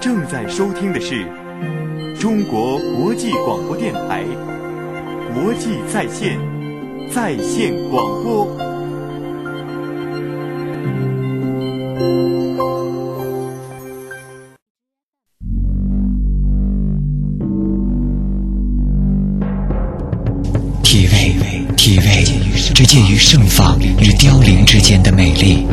[0.00, 1.26] 正在收听的是
[2.18, 4.24] 中国国际广播电台
[5.34, 6.40] 国际在线
[7.12, 8.46] 在线广播。
[20.82, 21.34] 体味
[21.76, 22.24] 体味
[22.74, 25.66] 这介于盛放与凋零之间的美丽，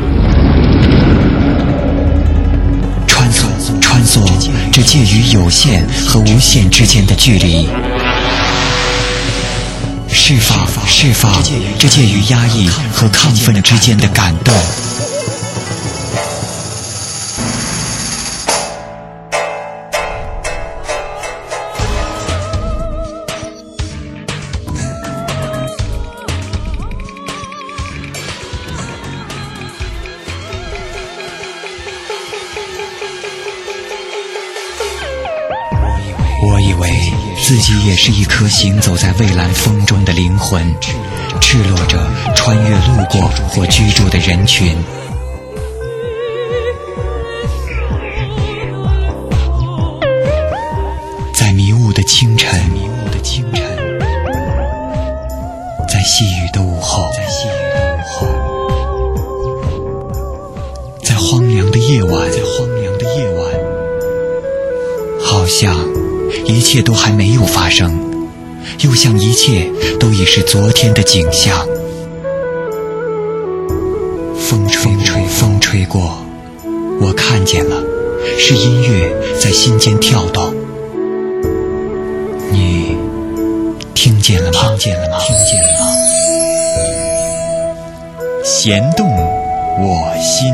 [4.87, 7.67] 介于有限和无限之间的距离，
[10.09, 11.43] 释放释放，
[11.77, 14.55] 这介于压抑和亢奋之间的感动。
[37.47, 40.61] 自己也是一颗行走在蔚蓝风中的灵魂，
[41.39, 41.97] 赤裸着
[42.35, 44.75] 穿越路过或居住的人群。
[51.33, 53.63] 在迷雾的清晨，迷雾的清晨，
[55.87, 58.27] 在细雨的午后，在细雨的午后，
[61.01, 63.49] 在荒凉的夜晚，在荒凉的夜晚，
[65.23, 65.73] 好像
[66.45, 67.99] 一切都还没有发生，
[68.81, 71.67] 又像一切都已是昨天的景象。
[74.39, 76.17] 风吹吹，风吹过，
[77.01, 77.83] 我看见了，
[78.37, 80.53] 是音乐在心间跳动。
[82.51, 82.95] 你
[83.93, 84.59] 听见了吗？
[84.69, 85.17] 听见了吗？
[85.19, 85.85] 听见了吗？
[88.43, 90.53] 弦动我心。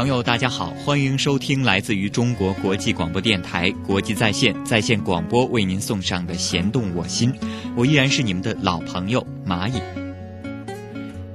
[0.00, 7.30] 朋友，大家好，欢迎收听来自于中国国际广播电台国际在线在线广播为您送上的《弦动我心》，
[7.76, 9.74] 我依然是你们的老朋友蚂蚁。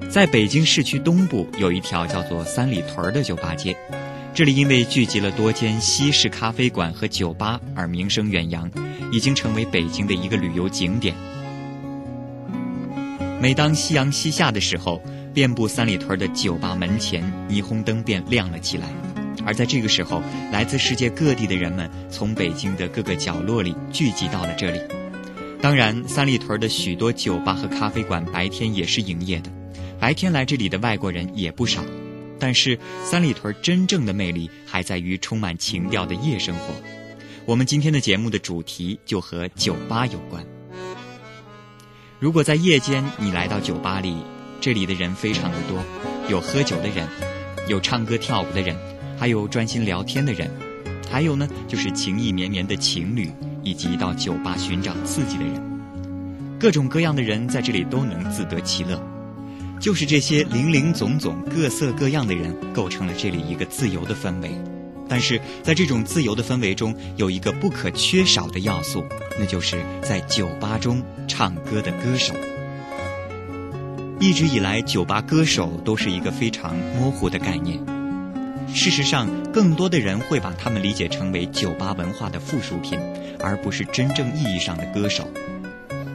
[0.10, 3.78] 在北京市区东部有一条叫做三里屯的酒吧街，
[4.34, 8.68] 这里因为聚集了多间西式咖啡馆和酒吧而名声远扬，
[9.12, 11.14] 已经成为北京的一个旅游景点。
[13.40, 15.00] 每当夕阳西下的时候，
[15.36, 18.88] 遍布三里屯的酒吧门前，霓虹灯便亮了起来。
[19.46, 24.80] 而在这个时候，来自世界各地的人们从北京的各个角落里聚集到了这里。
[25.62, 29.52] 当然，三里屯的许多酒吧和咖啡馆白天也是营业的，
[30.00, 31.84] 白天来这里的外国人也不少。
[32.40, 36.74] 但是，三里屯真正的魅力还在于充满情调的夜生活。
[37.46, 40.46] 我们今天的节目的主题就和酒吧有关。
[42.20, 44.16] 如果在夜间你来到酒吧里，
[44.66, 45.78] 这里的人非常的多，
[46.28, 47.08] 有喝酒的人，
[47.68, 48.76] 有唱歌跳舞的人，
[49.16, 50.50] 还有专心聊天的人，
[51.08, 53.32] 还有呢就是情意绵绵的情侣，
[53.62, 55.62] 以及到酒吧寻找刺激的人。
[56.60, 59.00] 各种各样的人在这里都能自得其乐，
[59.80, 64.50] 就是这些零零总总、各色各样的人，构成了这里一个自由的氛围。
[65.08, 69.06] 但是在这种自由的氛围中，有一个不可缺少的要素，
[69.38, 72.34] 那就是在酒吧中唱歌的歌手。
[74.26, 77.80] 一直以来，酒吧歌手都是一个非常模糊的概念。
[78.74, 83.00] 事实上，更多的人会把他们理解成为酒吧文化的附属品，
[83.40, 85.30] 而不是真正意义上的歌手。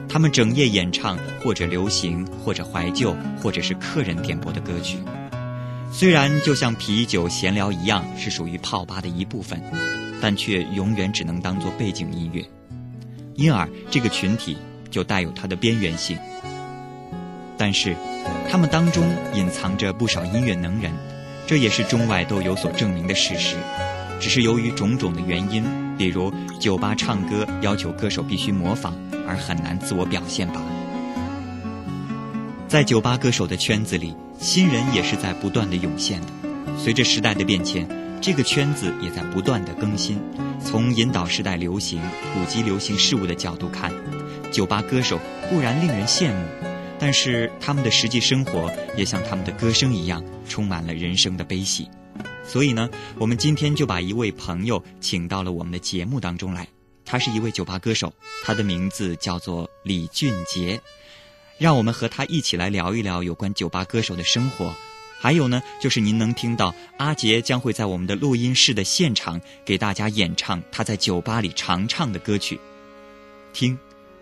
[0.09, 4.97] 他们整夜演唱，或者流行，或者怀旧，或者是客人点播的歌曲。
[5.89, 9.63] 虽然就像啤酒、闲聊一样是属于泡吧的一部分，
[10.19, 12.43] 但却永远只能当做背景音乐。
[13.35, 14.57] 因而，这个群体
[14.89, 16.17] 就带有它的边缘性。
[17.61, 17.95] 但是，
[18.49, 19.03] 他们当中
[19.35, 20.91] 隐藏着不少音乐能人，
[21.45, 23.55] 这也是中外都有所证明的事实。
[24.19, 25.63] 只是由于种种的原因，
[25.95, 28.95] 比如酒吧唱歌要求歌手必须模仿，
[29.27, 30.65] 而很难自我表现罢了。
[32.67, 36.27] 在酒吧歌手的圈子里，新人也是在不断的涌现的。
[36.79, 37.87] 随着时代的变迁，
[38.19, 40.19] 这个圈子也在不断的更新。
[40.65, 42.01] 从引导时代流行、
[42.33, 43.91] 普及流行事物的角度看，
[44.51, 46.70] 酒吧歌手固然令人羡慕。
[47.01, 51.89] 但是他们的实际生活也像他们的歌声一样，充满了人生的悲喜。
[52.45, 52.87] 所以呢，
[53.17, 56.67] 我们今天就把一位朋友请到了我们的节目当中来。
[57.03, 58.13] 他是一位酒吧歌手，
[58.43, 60.79] 他的名字叫做李俊杰。
[61.57, 64.71] 让我们和他一起来聊一聊有关酒吧歌手的生活。
[65.19, 72.59] 还有呢，就是您能听到阿杰将会在我们的录音室的现场给大家演唱他在酒吧里常唱的歌曲。
[73.53, 73.75] 听，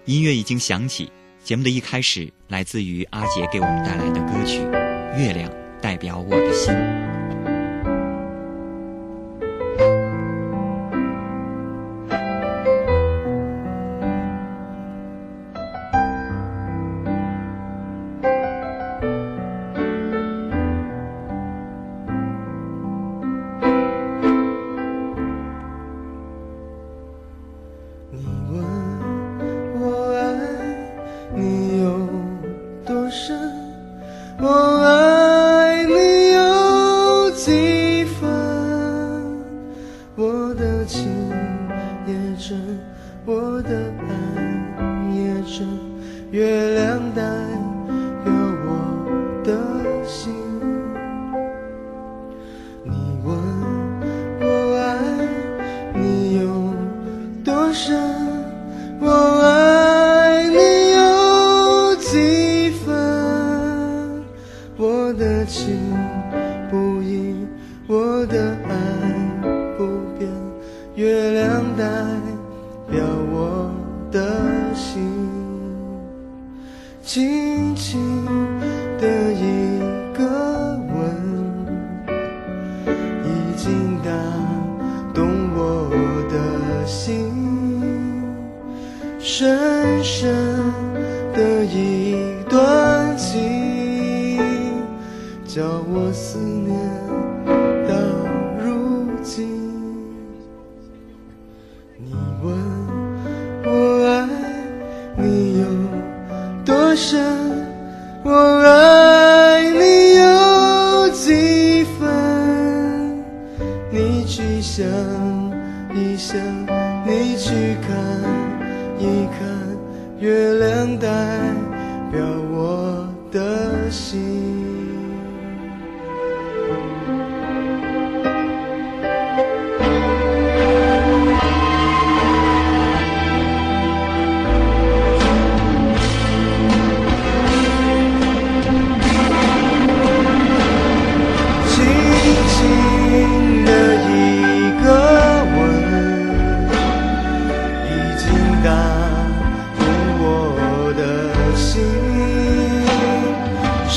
[0.06, 1.12] 音乐已经响起。
[1.44, 4.60] 节目的一开始，来自于阿杰给我们带来的歌曲
[5.18, 5.52] 《月亮
[5.82, 6.74] 代表我的心》。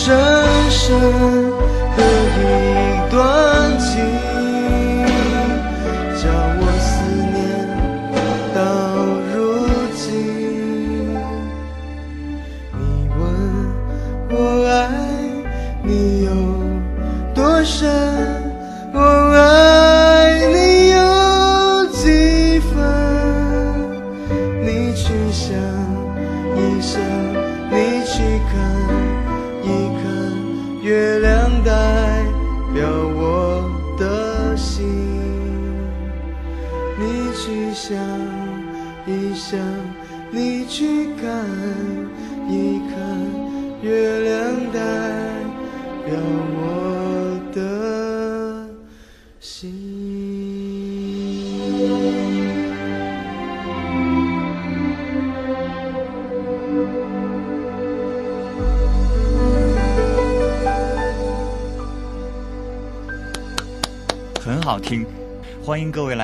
[0.05, 0.13] 深
[0.69, 1.01] 深
[1.97, 2.03] 的
[2.37, 2.92] 一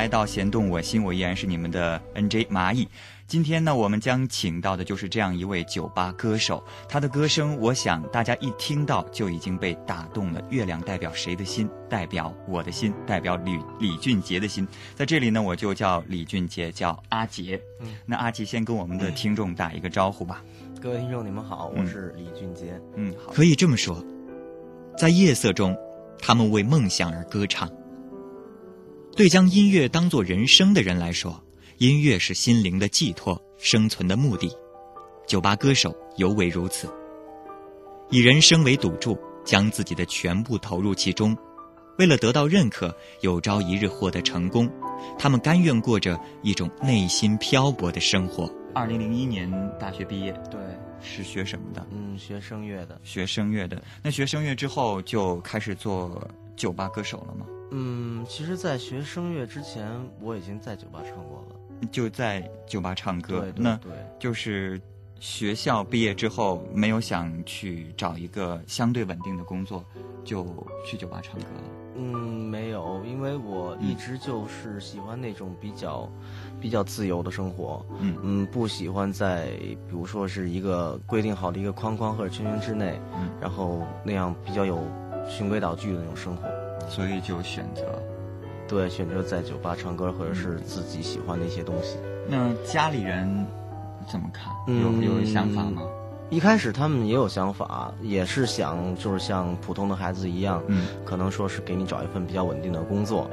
[0.08, 2.88] 来到《弦动我心》，我依然是你们的 NJ 蚂蚁。
[3.26, 10.42] 今天呢，我们将请到的就是这样一位酒吧歌手，他的歌声，我想大家一听到就已经被打动了。
[10.48, 11.68] 月亮代表谁的心？
[11.90, 14.66] 代表我的心，代表李李俊杰的心。
[14.94, 17.60] 在这里呢，我就叫李俊杰，叫阿杰。
[17.82, 20.42] 嗯，那阿杰先跟我们的听众打一个招呼吧。
[20.80, 22.80] 各位听众，你们好，我是李俊杰。
[22.96, 24.02] 嗯，好，可以这么说，
[24.96, 25.76] 在夜色中，
[26.18, 27.70] 他们为梦想而歌唱。
[29.18, 31.42] 对将音乐当作人生的人来说，
[31.78, 34.48] 音乐是心灵的寄托，生存的目的。
[35.26, 36.88] 酒吧歌手尤为如此，
[38.10, 41.36] 以人生为赌注，将自己的全部投入其中，
[41.98, 44.70] 为了得到认可，有朝一日获得成功，
[45.18, 48.48] 他们甘愿过着一种内心漂泊的生活。
[48.72, 50.60] 二零零一年大学毕业，对，
[51.02, 51.84] 是学什么的？
[51.90, 52.96] 嗯，学声乐的。
[53.02, 57.44] 学声乐的，那学声乐之后就开始做酒吧歌手了吗？
[57.70, 59.88] 嗯，其实，在学声乐之前，
[60.20, 61.56] 我已经在酒吧唱过了。
[61.92, 63.78] 就在酒吧唱歌，那
[64.18, 64.80] 就是
[65.20, 69.84] 学校毕业之后没有想去找一个相对稳定的工作，
[70.24, 70.44] 就
[70.84, 71.62] 去酒吧唱歌了？
[71.94, 72.04] 嗯，
[72.48, 76.10] 没有，因为我一直就是喜欢那种比较、
[76.60, 77.84] 比较自由的生活。
[78.00, 84.80] 嗯嗯，不喜欢在比如说是一个规定好的一个框框或者圈圈之内，嗯然后那样比较有
[85.28, 86.48] 循规蹈矩的那种生活。
[86.88, 87.82] 所以就选择。
[88.66, 91.96] 对，选择在酒吧唱歌，或者是自己喜欢的一些东西。
[92.28, 93.46] 那家里人
[94.10, 94.52] 怎么看？
[94.66, 95.82] 嗯有有想法吗？
[96.30, 103.30] 一开始他们也有想法，也是想就是像普通的孩子一样，嗯可能说是给你找一份比较稳定的工作，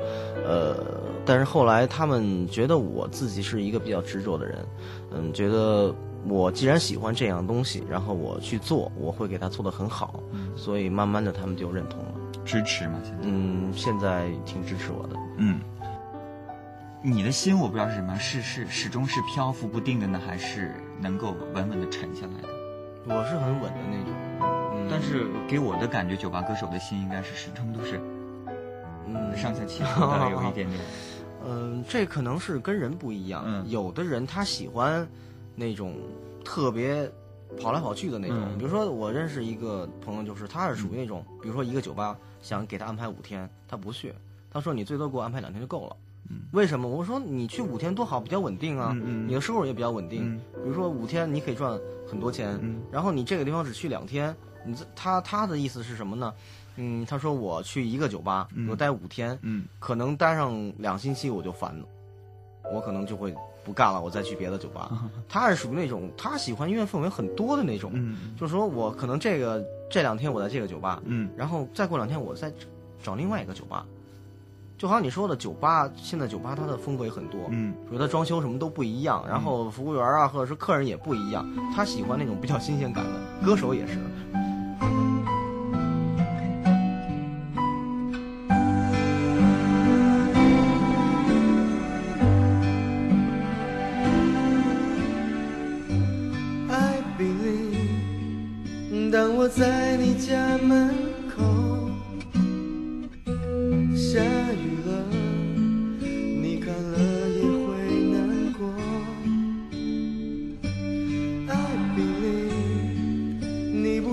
[0.47, 0.77] 呃，
[1.25, 4.65] 但是后来他们觉得我自己是一个比较执着的人，
[5.12, 5.93] 嗯，觉得
[6.25, 10.24] 我既然喜欢这样东西，然后我去做，我会给他做得很好，
[10.55, 12.14] 所以慢慢的他们就认同了，
[12.45, 12.99] 支持吗？
[13.03, 13.23] 现在？
[13.23, 15.59] 嗯，现在挺支持我的，嗯。
[17.01, 22.49] 你的心我不知道是什么，是是始终是漂浮不定的呢，还是能够稳稳的沉下来的？
[23.07, 24.13] 我是很稳的那种，
[24.73, 27.99] 嗯，但是给我的感觉，酒吧歌手的心应该是始终都是
[29.07, 30.79] 嗯上下起伏的，有一点点。
[31.47, 33.43] 嗯，这可能是跟人不一样。
[33.45, 35.07] 嗯有的人他喜欢
[35.55, 35.93] 那种
[36.43, 37.07] 特别
[37.62, 38.38] 跑来跑去的那种。
[38.38, 44.13] 嗯比如说，我认识一个朋友，就是他是属于那种，比如说一个酒吧想给他安排五天，他不去，
[44.51, 45.95] 他说你最多给我安排两天就够了。
[46.29, 46.88] 嗯为什么？
[46.88, 50.24] 我说你去五天多好，比较稳定啊，嗯嗯你的收入也比较稳定。
[50.24, 54.35] 嗯比如说五天你可以赚很多钱，嗯然后你这个地方只去两天，
[54.65, 56.33] 你这他他的意思是什么呢？
[56.77, 61.85] 嗯，他说我去一个酒吧，嗯我待五天，嗯可能待上两星期我就烦了，
[62.74, 63.33] 我可能就会
[63.65, 64.91] 不干了，我再去别的酒吧。
[65.27, 68.15] 他是属于那种他喜欢音乐氛围很多的那种，嗯。
[68.39, 71.29] 就是说我可能这个这两天我在这个酒吧，嗯。
[71.36, 72.53] 然后再过两天我再
[73.03, 73.86] 找另外一个酒吧，
[74.77, 77.74] 就好像你说的酒吧，现在酒吧它的风格也很多，嗯。
[77.89, 81.45] 比如它装修什么都不一样，然后服务员啊或者是客人也不一样，
[81.75, 83.98] 他喜欢那种比较新鲜感的，歌手也是。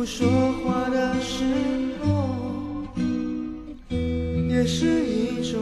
[0.02, 0.26] 不说
[0.64, 1.44] 话的时
[2.02, 2.34] 候，
[4.50, 5.60] 也是一种，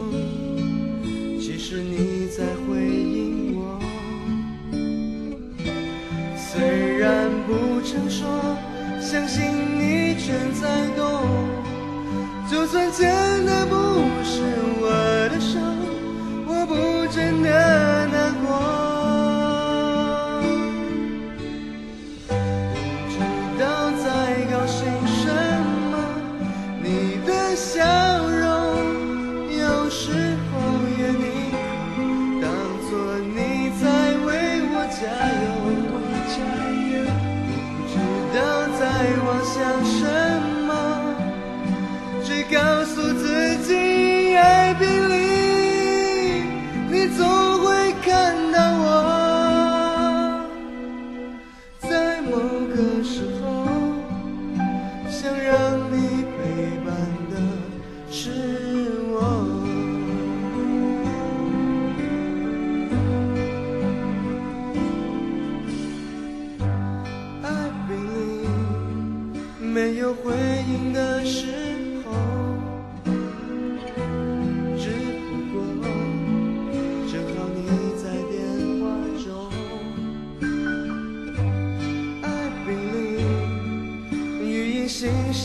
[1.39, 3.79] 其实你在回应我。
[6.39, 8.57] 虽然不曾说，
[8.99, 9.45] 相信
[9.79, 11.05] 你全在懂。
[12.51, 13.75] 就算真的不
[14.25, 14.41] 是
[14.80, 14.80] 我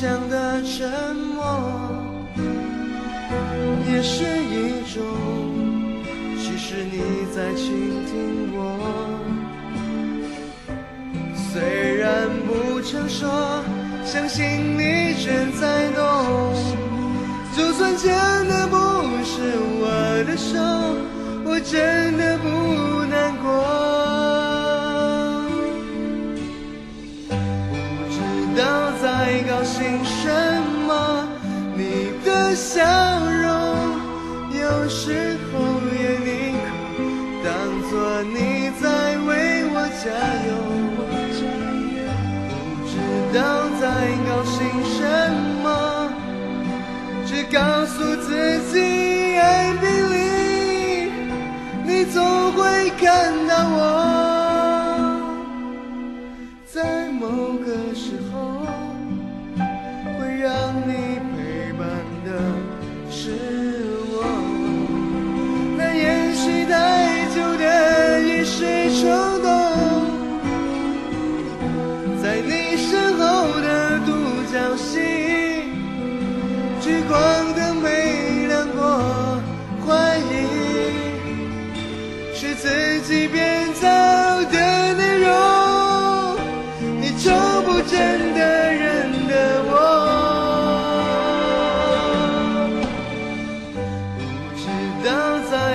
[0.06, 1.44] 信箱的沉默，
[3.90, 5.02] 也是一种，
[6.38, 8.60] 其实你在倾听我。
[11.36, 13.64] 虽然不曾说，
[14.06, 16.54] 相信你正在懂。
[17.58, 18.14] 就算牵
[18.48, 18.76] 的不
[19.24, 20.54] 是我的手，
[21.46, 22.46] 我真的不
[29.76, 30.32] 在高兴什
[30.88, 31.28] 么，
[31.76, 31.84] 你
[32.24, 32.80] 的笑
[33.20, 33.52] 容
[34.50, 35.54] 有时候
[35.92, 36.66] 也宁可
[37.44, 37.52] 当
[37.90, 38.86] 作你在
[39.28, 39.30] 为
[39.74, 40.06] 我加
[40.48, 40.50] 油。
[42.48, 42.94] 不知
[43.38, 43.38] 道
[43.82, 43.84] 在
[44.26, 44.56] 高兴
[44.96, 44.98] 什
[45.62, 45.68] 么，
[47.26, 48.28] 只告诉自
[48.72, 48.74] 己
[49.38, 51.12] ，I believe，
[51.84, 54.05] 你总会看到我，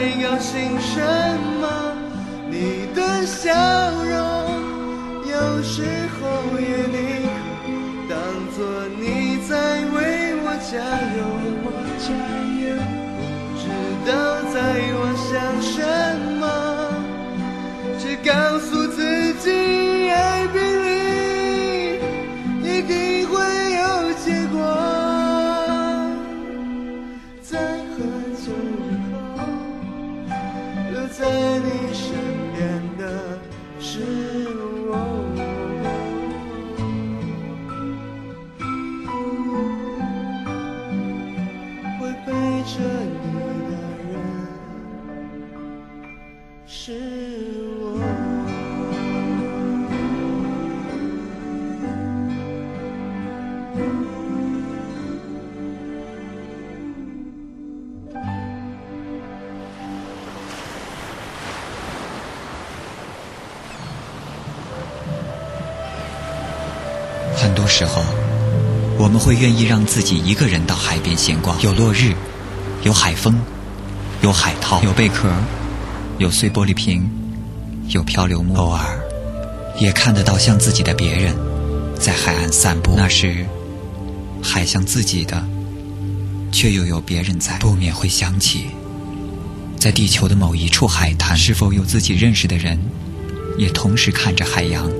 [0.00, 0.96] 道在高兴什
[1.60, 1.68] 么，
[2.48, 3.52] 你的笑
[3.90, 4.16] 容
[5.26, 5.84] 有时
[6.16, 6.20] 候
[6.58, 6.96] 也宁
[7.28, 8.16] 可当
[8.56, 8.58] 作
[8.98, 9.04] 你
[9.46, 9.52] 在
[9.92, 9.98] 为
[10.42, 10.72] 我加
[11.16, 11.20] 油。
[11.60, 11.68] 不
[13.58, 13.62] 知
[14.06, 14.10] 道
[14.50, 14.56] 在
[14.96, 15.30] 我想
[15.60, 15.99] 什么
[69.30, 72.16] 会愿意让自己一个人到海边闲逛，有落日，
[72.82, 73.38] 有海风，
[74.22, 75.32] 有海涛，有贝壳，
[76.18, 77.08] 有碎玻璃瓶，
[77.90, 78.84] 有漂流木，偶尔
[79.78, 81.32] 也看得到像自己的别人
[81.96, 82.94] 在海岸散步。
[82.96, 83.46] 那时，
[84.42, 85.40] 海像自己的，
[86.50, 88.64] 却又有别人在，不免会想起，
[89.78, 92.76] 在地球的某一处海滩，是否有自己认识的人，
[93.56, 94.90] 也同时看着海洋。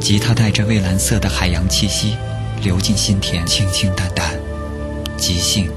[0.00, 2.16] 吉他带着蔚蓝色的海洋气息
[2.62, 4.38] 流进心田，清清淡淡，
[5.16, 5.68] 即兴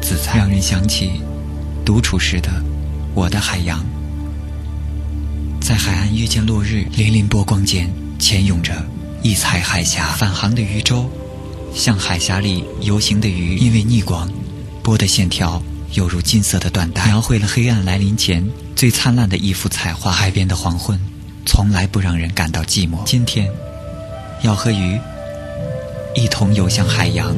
[0.00, 1.20] 自在，让人想起
[1.84, 2.50] 独处时的
[3.14, 3.84] 我的海洋。
[5.60, 8.72] 在海岸遇见落日，粼粼波光间潜涌着
[9.22, 11.10] 异彩海峡，返航的渔舟
[11.74, 14.30] 像海峡里游行的鱼，因为逆光，
[14.82, 15.60] 波的线条
[15.92, 20.12] 犹如金色的缎带，描绘了黑暗来临前最灿烂的一幅彩画。
[20.12, 20.98] 海边的黄昏。
[21.48, 23.04] 从来不让人感到寂寞。
[23.04, 23.48] 今天，
[24.42, 24.98] 要和鱼
[26.16, 27.36] 一同游向海洋。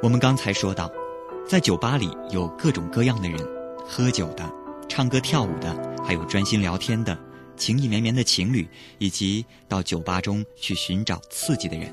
[0.00, 0.88] 我们刚才说到。
[1.48, 3.36] 在酒吧里有各种各样的人，
[3.84, 4.44] 喝酒的、
[4.88, 7.16] 唱歌跳舞的，还有专心聊天的、
[7.56, 8.68] 情意绵绵的情侣，
[8.98, 11.88] 以及到酒吧中去寻找刺激的人。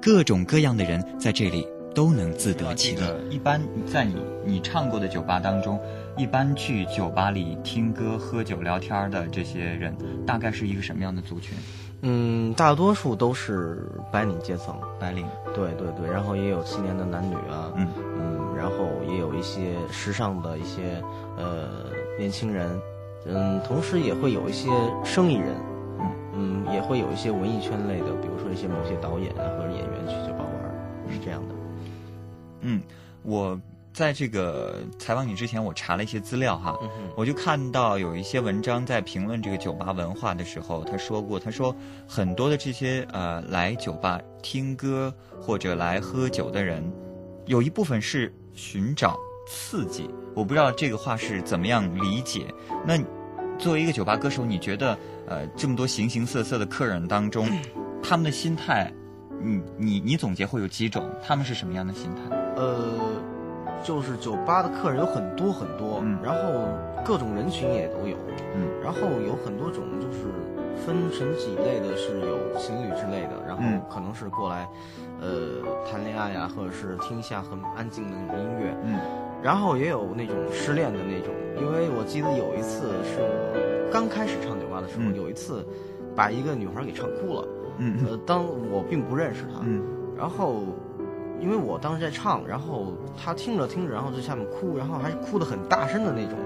[0.00, 3.20] 各种各样的人在这里都能自得其乐。
[3.28, 5.78] 一般在你你唱过的酒吧当中，
[6.16, 9.94] 一般去酒吧里听歌、喝酒、聊天的这些人，
[10.26, 11.54] 大概是一个什么样的族群？
[12.00, 15.26] 嗯，大多数都是白领阶层，白领。
[15.54, 21.02] 对对对，然后也有青年的男女啊，嗯嗯，然后也有一些时尚的一些
[21.36, 21.68] 呃
[22.18, 22.70] 年轻人，
[23.26, 24.68] 嗯，同时也会有一些
[25.04, 25.54] 生意人，
[25.98, 31.54] 嗯嗯，也会有一些文艺圈类的，比如说一些某些导演啊或者演员去酒吧玩，是这样的。
[32.60, 32.80] 嗯，
[33.22, 33.60] 我。
[33.94, 36.76] 在这个采访你之前，我查了一些资料哈，
[37.14, 41.72] 我就看到有一些文章在评论这个酒吧文化的时候，他说过，他说
[42.04, 46.82] 很多的这些呃来酒吧听歌或者来喝酒的人，
[47.46, 50.08] 有一部分是寻找刺激。
[50.34, 52.46] 我不知道这个话是怎么样理解。
[52.84, 52.98] 那
[53.58, 57.48] 作为一个酒吧歌手，你觉得呃这么多形形色色的客人当中，
[58.02, 58.92] 他们的心态，
[59.40, 61.08] 你你你总结会有几种？
[61.22, 62.36] 他们是什么样的心态？
[62.56, 63.22] 呃。
[63.82, 66.66] 就是酒吧的客人有很多很多，嗯，然后
[67.04, 68.16] 各种人群也都有，
[68.54, 70.24] 嗯，然后有很多种，就是
[70.86, 74.66] 分成几类的，是有情侣之类的，然后可能是过来，
[75.20, 78.98] 呃，谈恋爱呀，或者是听一下很安静的那种音乐，嗯，
[79.44, 85.62] 然后也有那种失恋的那种，因为我记得有一次是我刚开始唱酒吧的时候，有一次
[86.16, 89.82] 把一个女孩给唱哭了，嗯，呃，当我并不认识她，嗯，
[90.16, 90.62] 然后。
[91.40, 96.38] 因为我当时在唱，然后她听着听着，然后在下面哭，然后还是哭得很大声的那种。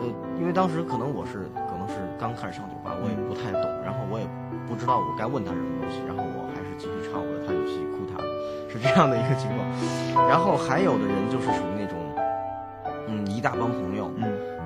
[0.00, 0.06] 呃，
[0.40, 4.24] 因为当时可能我是可能是刚开始上酒吧，我也不太懂，然后我也
[4.66, 7.84] 不知道我该问她什么东西，然后我还是继续唱我的，她就继续
[8.72, 9.68] 是这样的一个情况。
[10.28, 11.96] 然后还有的人就是属于那种，
[13.08, 14.24] 嗯，一大帮朋友，嗯，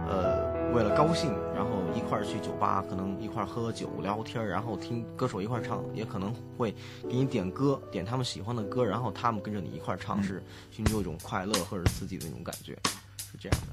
[0.09, 6.75] 呃，为了高兴，然后一块儿去酒吧，可能一块儿喝酒聊天，然后听歌手一块儿唱，也可能会
[7.09, 12.77] 给你点歌，点他们喜欢的歌，然后他们跟着你一块儿唱，是寻求一种快乐或者刺激的那种感觉，
[13.19, 13.69] 是这样的。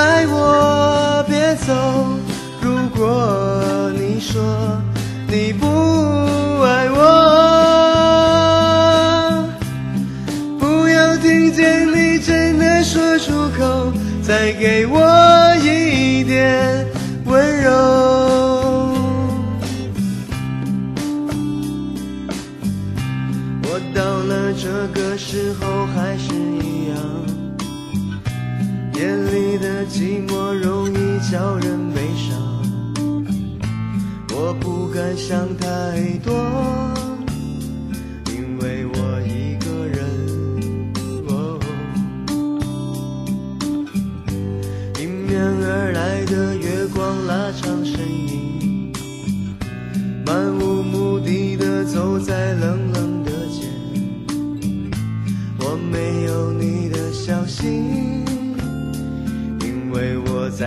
[0.00, 1.74] 爱我别走，
[2.62, 4.40] 如果你说
[5.28, 5.66] 你不
[6.62, 6.98] 爱我，
[10.58, 14.98] 不要听见你真的说出口，再给我
[15.62, 16.86] 一点
[17.26, 17.70] 温柔。
[23.64, 26.29] 我到了这个时候还是
[30.32, 31.59] 我容易叫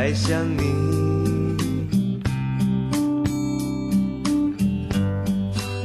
[0.04, 0.63] 在想你。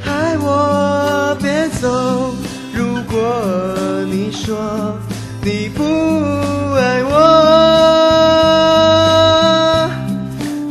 [0.04, 2.34] 爱我别走，
[2.74, 3.14] 如果
[4.10, 4.98] 你说
[5.40, 5.84] 你不
[6.74, 7.14] 爱我，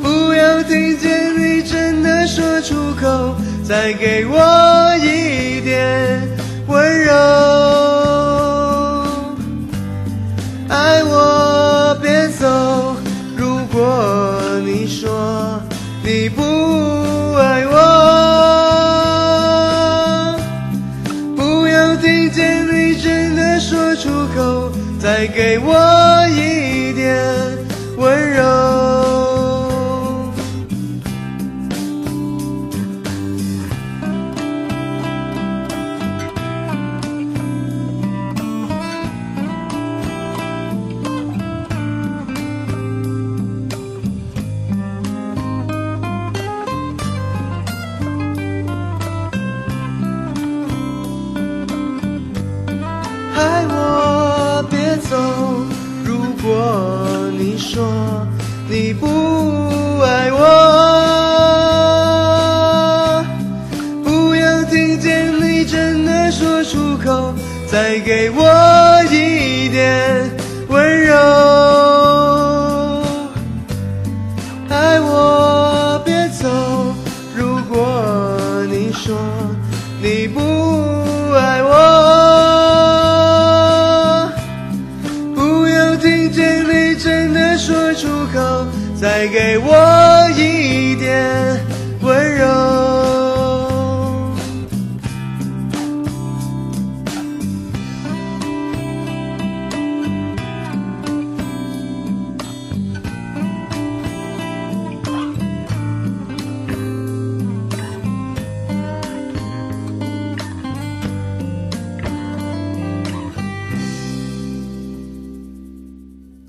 [0.04, 3.34] 不要听见你真的说出口，
[3.64, 4.67] 再给我
[16.10, 16.42] 你不
[17.34, 17.76] 爱我，
[21.36, 26.57] 不要听见你真的说出口，再给我一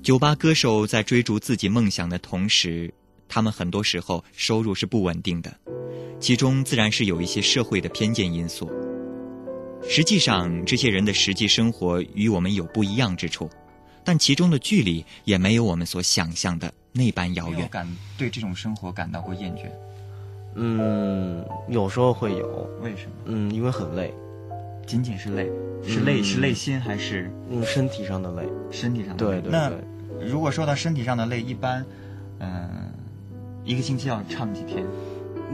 [0.09, 2.91] 酒吧歌手在追逐自己梦想的同时，
[3.27, 5.55] 他们很多时候收入是不稳定的，
[6.19, 8.67] 其中自然是有一些社会的偏见因素。
[9.87, 13.47] 实际上，这些人的实际生活与我们有不一样之处，
[14.03, 17.69] 但其中的距离也没有我们所想象的那般遥远。
[17.69, 19.69] 感对这种生活感到过厌倦？
[20.55, 23.11] 嗯，有时候会有，为什么？
[23.25, 24.11] 嗯，因为很累，
[24.87, 25.47] 仅仅是累，
[25.87, 28.49] 是累、嗯是累心还是嗯，身体上的累。
[28.71, 29.39] 身体上的累？
[29.39, 29.77] 对对那对，
[30.21, 31.85] 如果说到身体上的累，一般，
[32.39, 32.69] 嗯、
[33.63, 34.85] 一个星期要唱几天？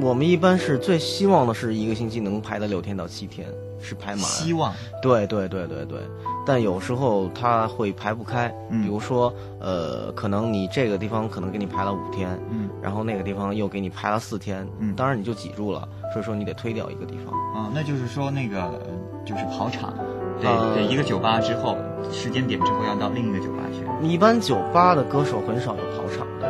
[0.01, 3.47] 我们一般是最希望的是一个星期能排到六天到七天，
[3.79, 4.19] 是排满。
[4.19, 5.99] 希望对对对对对，
[6.45, 17.33] 但有时候它会排不开，嗯比如说，呃，可能你这个地方可能给你排了五天，嗯然后那个地方又给你排了四天，嗯当然你就挤住了，所以说你得推掉一个地方。
[17.55, 18.79] 啊，那就是说那个呃
[19.25, 19.93] 就是跑场，
[20.41, 21.77] 得、呃得一个酒吧之后
[22.11, 23.85] 时间点之后要到另一个酒吧去。
[24.05, 26.47] 一般酒吧的歌手很少有跑场的，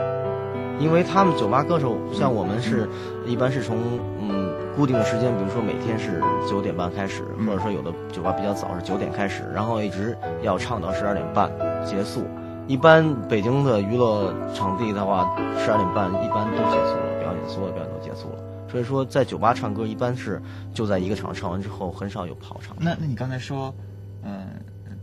[0.80, 2.88] 因为他们酒吧歌手像我们是，
[3.26, 3.78] 一般是从
[4.20, 11.50] 嗯固定的时间，比如说每天是九点半开始，嗯或者说有的酒吧比较早是九点开始，然后一直要唱到十二点半
[11.86, 12.24] 结束。
[12.68, 18.45] 一般北京的娱乐场地的话，十二点半一般都结束了，表演所有表演都结束了。
[18.76, 20.42] 所以说，在酒吧唱歌一般是
[20.74, 22.76] 就在一个场唱完之后，很少有跑场。
[22.78, 23.74] 那那你刚才说，
[24.22, 24.46] 嗯、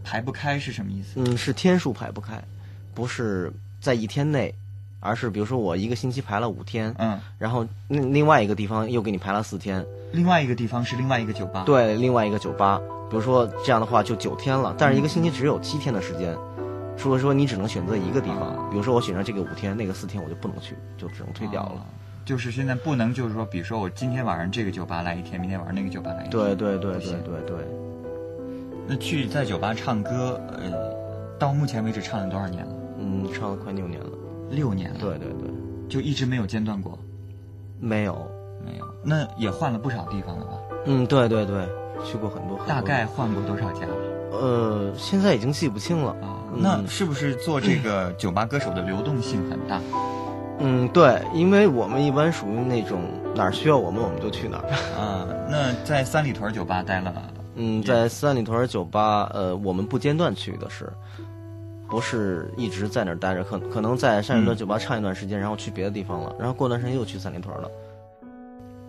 [0.04, 1.14] 排不开是什么意思？
[1.16, 2.44] 嗯，是天数排不开，
[2.92, 4.54] 不是在一天内，
[5.00, 9.82] 而是比如说我一个星期排了五天，嗯，然后另另外一个地方又给你排了四天，
[10.12, 16.36] 另外一个地方是另外一个酒吧。，对，另外一个酒吧，比如说这样的话就九天了，但是一个星期只有七天的时间，
[16.98, 21.86] 所以说你只能选择一个地方，比如说我选择这个五天，那个四天我就不能去，就只能退掉了。
[22.24, 26.30] 就是现在不能，就是说，比如说我今天晚上这个酒吧来一天，明天晚上那个酒吧来一天。
[26.30, 27.56] 对对对对对对，
[28.86, 30.94] 那去在酒吧唱歌，呃，
[31.38, 32.72] 到目前为止唱了多少年了？
[32.98, 34.10] 嗯，唱了快六年了，
[34.50, 34.98] 六年了。
[35.00, 35.50] 对对对，
[35.88, 36.98] 就一直没有间断过。
[37.80, 38.30] 没有，
[38.64, 40.52] 没有，那也换了不少地方了吧？
[40.86, 41.66] 嗯，对对对，
[42.04, 43.94] 去过很多，大概换过多少家了？
[44.30, 46.10] 呃，现在已经记不清了。
[46.22, 49.80] 啊，嗯那是不是做这个酒吧歌手的流动性很大？
[49.92, 50.21] 嗯，
[50.92, 53.00] 对，因为我们一般属于那种
[53.34, 54.68] 哪儿需要我们我们就去哪儿。
[54.98, 57.12] 啊，那在三里屯酒吧待了，
[57.56, 60.92] 嗯，在三里屯酒吧，呃，我们不间断去的是，
[61.88, 67.70] 不是一直在那儿待着，可可能在三里屯嗯酒吧唱一段时间，然后去别的地方了，然后过段时间又去三里屯了。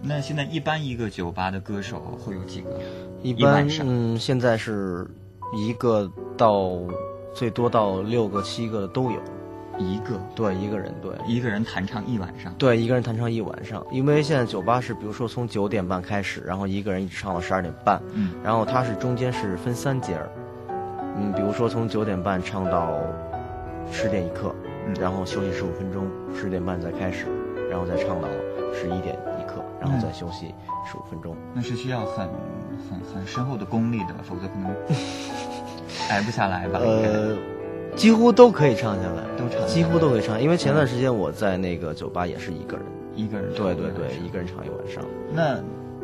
[0.01, 2.69] 那现在一般一个酒吧的歌手会有几个？
[3.21, 5.07] 一般一嗯，现在是
[5.55, 6.71] 一个到
[7.33, 9.17] 最多到六个七个的都有，
[9.77, 11.11] 一个，对，一个人对。
[11.27, 12.53] 一个人弹唱一晚上。
[12.57, 20.29] 对，一个人弹唱一晚上，因为现在酒吧是，比如说从九点半开始，然后一个人一直唱到十二点半，嗯然后它是中间是分三节儿，
[21.17, 22.99] 嗯，比如说从九点半唱到
[23.91, 24.53] 十点一刻，
[24.87, 27.25] 嗯然后休息十五分钟，十点半再开始，
[27.69, 28.27] 然后再唱到
[28.73, 30.53] 十一点一刻，然后再休息
[30.89, 31.35] 十五分钟。
[31.53, 32.27] 那是需要很
[32.89, 34.71] 很很深厚的功力的，否则可能
[36.09, 36.79] 挨不下来吧？
[36.79, 37.35] 应该呃，
[37.95, 45.03] 几乎都可以唱下来，都唱几乎都可以唱，因为前段时间我在那个酒吧也是一个人，一个人对对对，一个人唱一晚上。
[45.33, 45.59] 那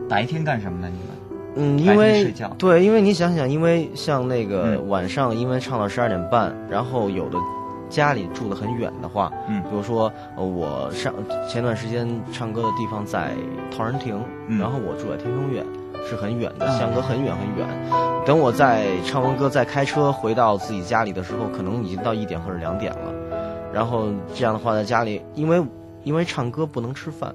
[0.07, 0.87] 白天干什么呢？
[0.91, 1.07] 你们？
[1.55, 4.87] 嗯，因为对，因为你想想，因为像那个嗯。
[4.87, 7.37] 晚上，因为唱到十二点半，然后有的
[7.89, 9.61] 家里住的很远的话，嗯。
[9.63, 11.11] 比如说呃我上
[11.49, 13.31] 前段时间唱歌的地方在
[13.75, 14.59] 陶然亭，嗯。
[14.59, 15.65] 然后我住在天通苑，
[16.07, 17.67] 是很远的，啊相隔很远很远。
[18.25, 23.13] 等我在唱完歌再开车回到自己家里的时候，可能已经到一点或者两点了。
[23.73, 25.63] 然后这样的话，在家里，因为
[26.03, 27.33] 因为唱歌不能吃饭，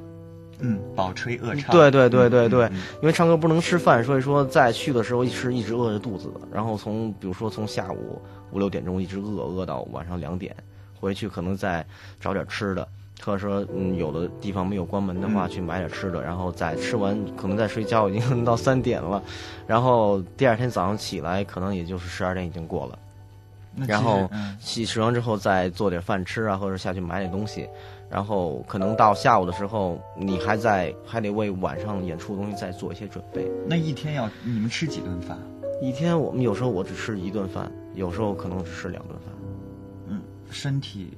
[0.59, 1.71] 嗯，饱吹饿唱。
[1.75, 10.55] 对对对对嗯对，嗯嗯因为唱歌不能吃饭，所以说在去的时候是一直饿着肚子的，然后从比如说从下午五六点钟一直饿饿到晚上两点，
[10.99, 11.85] 回去可能再
[12.21, 12.87] 找点吃的，
[13.23, 19.23] 或者说嗯有的地方没有关门的话，嗯去买点吃的，然后再吃完可能再睡觉已经到三点了，
[19.67, 22.99] 然后第二天早上起来可能也就是十二点已经过了。
[23.89, 27.69] 然后实嗯起食完之后再做点饭吃啊，或者下去买点东西，
[28.09, 33.51] 然后可能到下午的时候，你还在还得为晚上演出的东西再做一些准备。
[33.67, 35.37] 那一天要你们吃几顿饭？
[35.83, 39.35] 一天我们有时候我只吃一顿饭，有时候可能只吃两顿饭。
[40.07, 41.13] 嗯，身体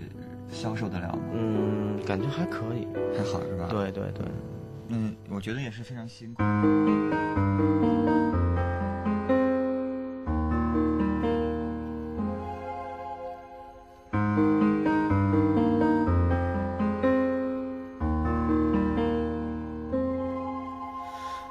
[0.51, 1.19] 消受得了吗？
[1.33, 2.87] 嗯，感觉还可以。
[3.17, 4.25] 还好是吧？，对对对，
[4.89, 6.43] 嗯，我觉得也是非常辛苦。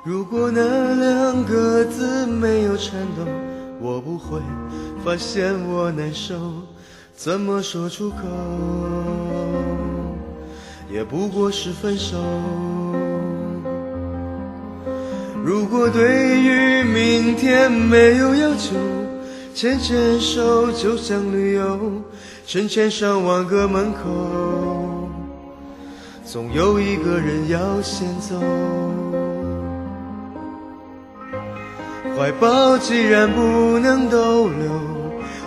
[0.03, 0.61] 如果那
[0.95, 3.25] 两个字没有颤抖，
[3.79, 4.39] 我不会
[5.03, 6.35] 发现我难受。
[7.15, 8.17] 怎么说出口？
[10.91, 12.17] 也不过是分手。
[15.43, 18.75] 如果对于明天没有要求，
[19.53, 21.79] 牵牵手就像旅游，
[22.45, 25.09] 成千上万个门口，
[26.25, 28.35] 总有一个人要先走。
[32.17, 35.04] 怀抱既然不能逗留，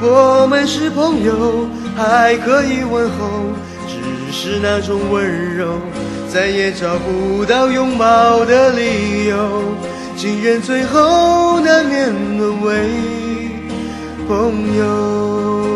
[0.00, 3.54] 我们是朋友，还可以问候，
[3.88, 3.96] 只
[4.30, 5.80] 是那种温柔，
[6.28, 9.62] 再也找不到拥抱的理由。
[10.16, 12.90] 情人最后难免沦为
[14.28, 15.75] 朋友。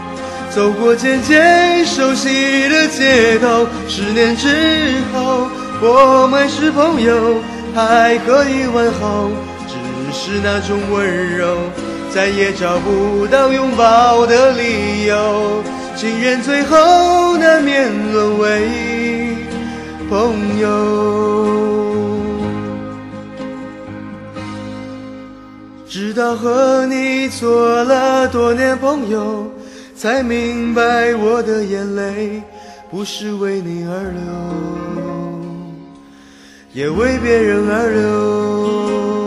[0.53, 4.49] 走过渐渐熟悉的街头，十年之
[5.13, 5.47] 后，
[5.81, 7.35] 我们是朋友，
[7.73, 9.31] 还可以问候，
[9.65, 9.73] 只
[10.11, 11.55] 是那种温柔，
[12.13, 15.63] 再也找不到拥抱的理由。
[15.95, 18.67] 情人最后难免沦为
[20.09, 22.19] 朋友。
[25.87, 29.49] 直到和你做了多年朋友。
[30.01, 32.41] 才明白我的眼泪
[32.89, 34.23] 不是为你而流，
[36.73, 39.20] 也为别人而流。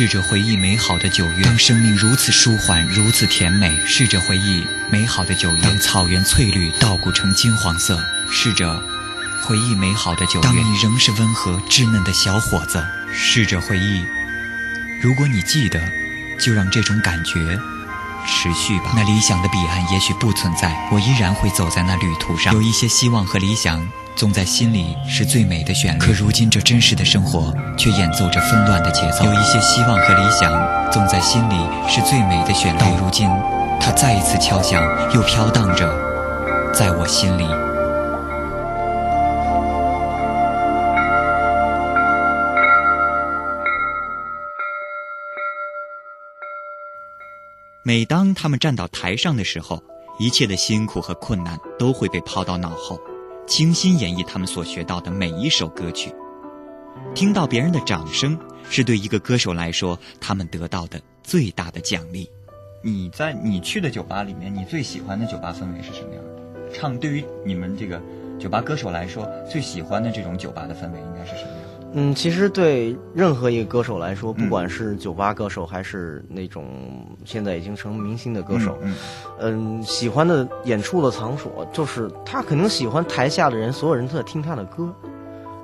[0.00, 7.98] 试着回忆美好的九月，当生命如此舒缓，如此甜美；试着回忆美好的九月，当草原翠绿，稻谷呈金黄色；
[8.30, 8.82] 试着
[9.42, 12.78] 回忆美好的九月，当你仍是温和稚嫩的小伙子；
[13.12, 14.02] 试着回忆，
[15.02, 15.78] 如果你记得，
[16.38, 17.60] 就让这种感觉
[18.26, 18.92] 持续吧。
[18.94, 22.52] 那理想的彼岸也许不存在，我依然会走在那旅途上。
[22.54, 23.86] 有一些希望和理想。
[24.16, 29.24] 总在心里是最美的旋律，可如今这真实的生活却演奏着纷乱的节奏。
[29.24, 30.52] 有一些希望和理想，
[30.90, 31.56] 总在心里
[31.88, 32.78] 是最美的旋律。
[32.78, 33.30] 到如今，
[33.80, 34.82] 它再一次敲响，
[35.14, 35.88] 又飘荡着，
[36.74, 37.69] 在我心里。
[47.82, 49.82] 每当他们站到台上的时候，
[50.18, 53.00] 一切的辛苦和困难都会被抛到脑后。
[53.46, 56.14] 倾心演绎他们所学到的每一首歌曲，
[57.16, 58.38] 听到别人的掌声，
[58.68, 62.30] 是对一个歌手来说他们得到的最大的奖励。
[62.82, 66.72] 你在你去的酒吧里面，你最喜欢的酒吧氛围是什么样的？
[66.72, 68.00] 唱对于你们这个
[68.38, 71.59] 酒吧歌手来说，最喜欢的这种酒吧的氛围应该是什么样？
[71.92, 76.64] 嗯，其实对任何一个歌手来说，不管是酒吧歌手还是那种
[77.24, 78.94] 现在已经成明星的歌手，嗯
[79.40, 84.88] 嗯，喜欢的演出的场所就是他肯定喜欢台下的人，所有人都在听他的歌，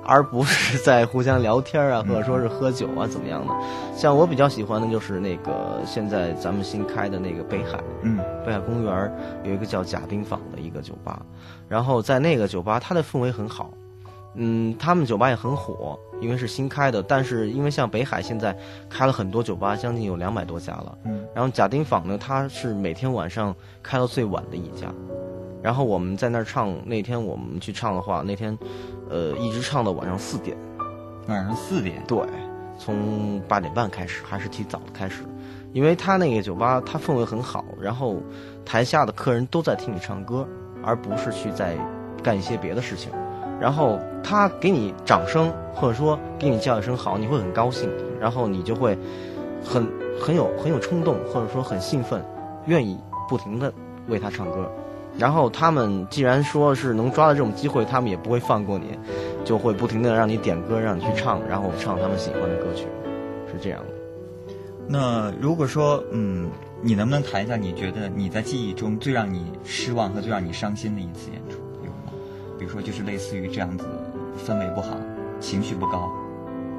[0.03, 3.53] 而不是在互相聊天啊，或者说是喝酒啊怎么样的。
[3.95, 9.11] 像我比较喜欢的就是那个现在咱们新开的那个北海，嗯，北海公园
[9.45, 11.21] 有一个叫贾冰坊的一个酒吧，
[11.69, 13.71] 然后在那个酒吧，它的氛围很好。
[14.37, 17.01] 嗯，他们酒吧也很火，因为是新开的。
[17.01, 18.55] 但是因为像北海现在
[18.87, 20.97] 开了很多酒吧，将近有两百多家了。
[21.05, 24.87] 嗯，然后贾丁坊呢，它是每天晚上开到最晚的一家。
[25.63, 28.55] 然后我们在那儿唱，那天我们去唱的话，那天，
[29.09, 30.55] 呃，一直唱到晚上四点。
[31.27, 32.01] 晚上四点。
[32.07, 32.19] 对，
[32.77, 35.23] 从八点半开始，还是提早的开始，
[35.73, 38.17] 因为他那个酒吧他氛围很好，然后
[38.63, 40.47] 台下的客人都在听你唱歌，
[40.83, 41.75] 而不是去在
[42.23, 43.11] 干一些别的事情。
[43.59, 47.89] 然后他给你掌声，或者说给你叫一声好，你会很高兴，
[48.19, 48.97] 然后你就会
[49.63, 49.87] 很
[50.19, 52.23] 很有很有冲动，或者说很兴奋，
[52.65, 52.97] 愿意
[53.27, 53.73] 不停的
[54.07, 54.69] 为他唱歌。
[55.17, 58.97] 然后他们既然说是能抓到这种机会，他们也不会放过你，
[59.43, 62.85] 就会不停的让你点歌，让你去唱，然后唱他们喜欢的歌曲，
[63.51, 63.85] 是这样的。
[64.87, 66.49] 那如果说，嗯，
[66.81, 71.41] 你能不能谈一下，你觉得你在记忆中最让你失望和最让你伤心的一次演？
[72.57, 73.85] 比如说，就是类似于这样子，
[74.45, 74.97] 氛围不好，
[75.39, 76.11] 情绪不高，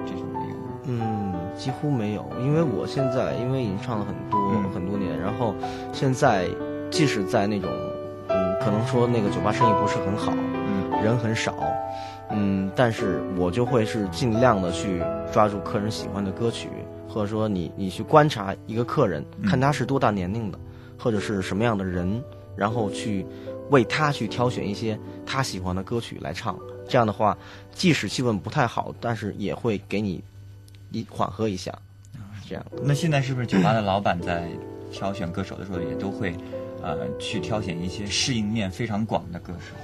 [0.05, 0.73] 这种的有吗？
[0.87, 5.55] 嗯，几乎没有，因为我现在因为已经唱了很多、嗯很多年，然后
[5.93, 6.49] 现在
[6.91, 7.71] 即使在那种，
[8.29, 11.55] 嗯，可能说那个酒吧生意不是很好，嗯人很少，
[12.31, 15.03] 嗯，但是我就会是尽量的去
[15.33, 16.69] 抓住客人喜欢的歌曲，
[17.09, 20.59] 或者说你你去观察一个客人，嗯看他是多大年龄的，
[20.99, 22.23] 或者是什么样的人，
[22.57, 23.27] 然后去
[23.71, 26.59] 为他去挑选一些他喜欢的歌曲来唱。
[26.89, 27.37] 这样的话，
[27.73, 30.25] 即使气氛不太好，但是也会给你
[30.91, 31.71] 一缓和一下，
[32.41, 32.65] 是这样。
[32.83, 34.49] 那现在是不是酒吧的老板在
[34.91, 36.35] 挑选歌手的时候，也都会，
[36.83, 39.75] 呃，去挑选一些适应面非常广的歌手，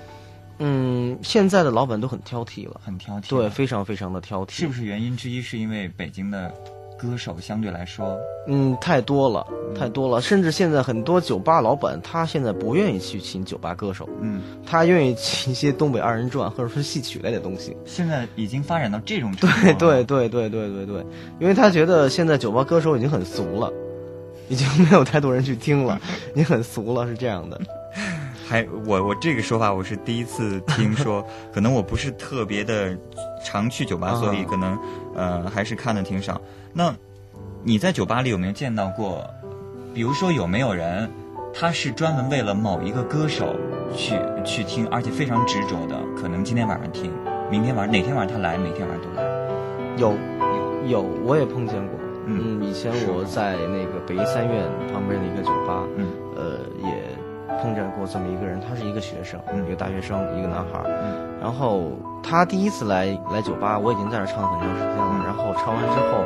[0.61, 3.29] 嗯，现在的老板都很挑剔了，很挑剔。
[3.29, 6.55] 对，，非常非常的挑剔，是不是原因之一是因为北京的
[6.99, 8.17] 歌手相对来说，
[8.47, 17.77] 嗯，太多了，嗯太多了，甚至现在很多酒吧老板他现在不愿意去请酒吧歌手，嗯，他愿意请一些东北二人转或者说戏曲类的东西。
[17.85, 19.79] 现在已经发展到这种程度对了。
[19.79, 21.07] 对对对对对对，
[21.41, 23.73] 因为他觉得现在酒吧歌手已经很俗了，
[24.49, 26.01] 已经没有太多人去听了，
[26.33, 27.61] 已经很俗了，是这样的。
[28.47, 32.95] 还我我这个说法我是第一次听说， 可能我不是特别的
[33.43, 34.79] 常去酒吧，啊所以可能
[35.15, 36.41] 呃还是看的挺少。
[36.73, 36.95] 那
[37.63, 39.25] 你在酒吧里有没有见到过？
[39.95, 41.09] 比如说有没有人，
[41.55, 43.55] 他是专门为了某一个歌手
[43.95, 47.13] 去去听，而且非常执着的，可能今天晚上听，
[47.51, 49.23] 明天晚上哪天晚上他来，哪天晚上都来。
[49.97, 50.15] 有
[50.87, 51.99] 有，我也碰见过。
[52.27, 57.04] 嗯以前我在那个北医三院旁边的一个酒吧，嗯呃，也
[57.61, 60.83] 碰见过这么一个人，他是一个学生，嗯一个大学生，一个男孩
[61.41, 61.93] 然后
[62.23, 65.11] 他第一次来来酒吧，我已经在这唱了很长时间了。
[65.13, 66.25] 嗯然后唱完之后，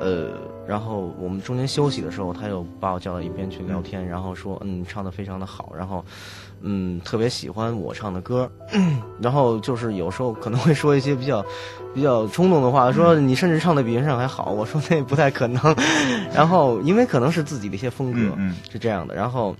[0.00, 0.28] 呃，
[0.66, 6.04] 然后我们中间休息的时候，他又把我叫到一边去聊天，然后说，嗯，唱的非常的好，然后，
[6.60, 8.50] 嗯，特别喜欢我唱的歌，
[9.20, 11.44] 然后就是有时候可能会说一些比较
[11.94, 15.60] 比较冲动的话，说你甚至唱的比原唱还好，我说那不太可能。
[16.34, 18.36] 然后因为可能是自己的一些风格，
[18.70, 19.14] 是这样的。
[19.14, 19.56] 然后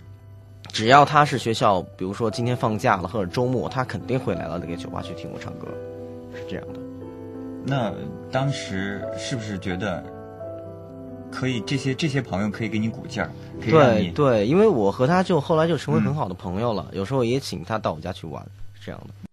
[0.78, 5.66] 只要他是学校，比如说今天放假了或者周末，他肯定会来到这个酒吧去听我唱歌，
[6.32, 6.78] 是这样的。
[7.66, 7.92] 那
[8.30, 10.00] 当时是不是觉得
[11.32, 11.60] 可以？
[11.62, 13.28] 这些这些朋友可以给你鼓劲儿，
[13.60, 18.40] 可以对对，因为我和他就后来就成为嗯很好的朋友了，有时候也请他到我家去玩，
[18.74, 19.27] 是这样的。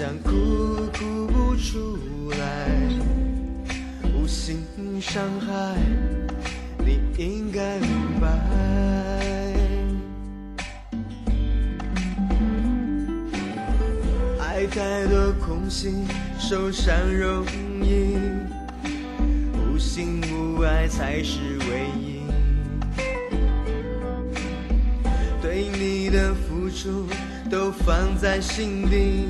[0.00, 0.30] 想哭
[0.94, 2.70] 哭不出来，
[4.14, 4.64] 无心
[4.98, 5.76] 伤害，
[6.78, 8.26] 你应该明白。
[14.38, 15.92] 爱太多空隙，
[16.38, 17.44] 受伤容
[17.82, 18.16] 易，
[19.58, 21.40] 无心无爱才是
[21.70, 22.22] 唯一。
[25.42, 27.06] 对你的付出
[27.50, 29.26] 都放在心底，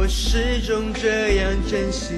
[0.00, 2.14] 我始终这样珍惜，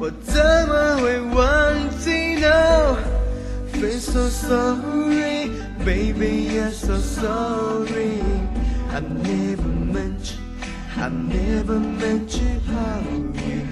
[0.00, 2.96] 我怎么会忘记？No,
[3.70, 5.50] feel so sorry,
[5.84, 8.22] baby, I'm so sorry.
[8.90, 10.36] I never meant, to,
[10.98, 13.66] I never meant to harm you.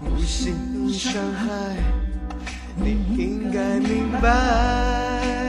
[0.00, 1.76] 无心伤害，
[2.74, 5.43] 你应该明白。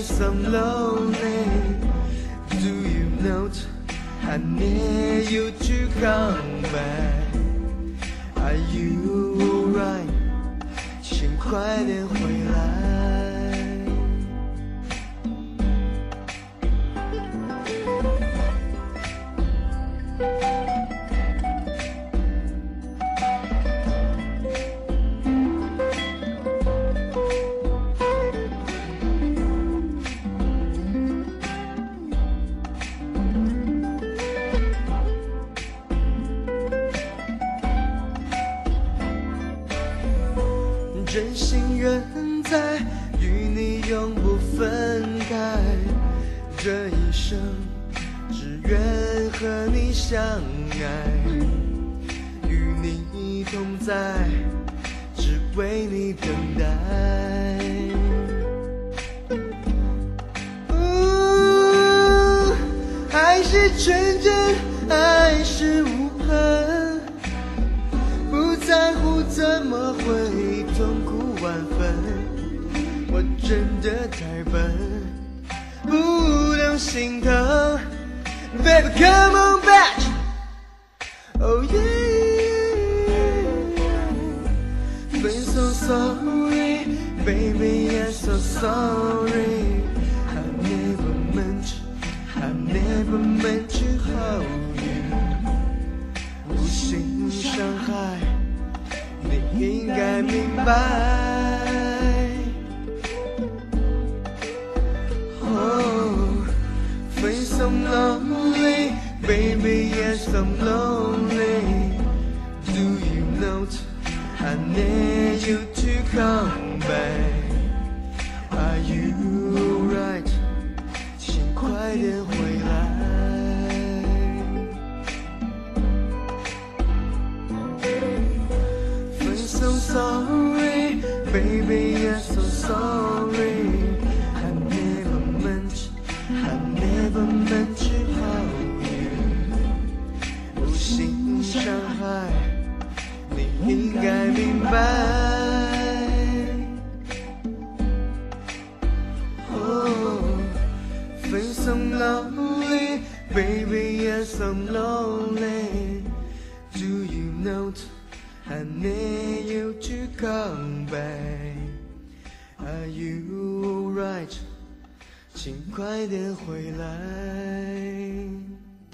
[0.00, 1.44] yes, I'm lonely.
[2.62, 3.66] Do you note
[4.22, 7.26] I need you to come back?
[8.36, 10.08] Are you alright?
[11.02, 12.14] 请快点回
[12.49, 12.49] 来。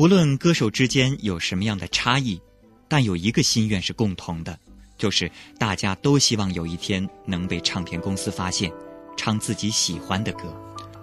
[0.07, 2.39] 不论歌手之间有什么样的差异，
[2.87, 4.57] 但有一个心愿是共同的，
[4.97, 5.29] 就是
[5.59, 8.71] 大家都希望有一天能被唱片公司发现，
[9.17, 10.43] 唱自己喜欢的歌。